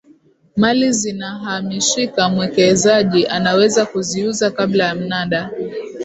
mali 0.55 0.91
zinahamishika 0.93 2.29
mwekezaji 2.29 3.27
anaweza 3.27 3.85
kuziuza 3.85 4.51
kabla 4.51 4.83
ya 4.83 4.95
mnada 4.95 5.51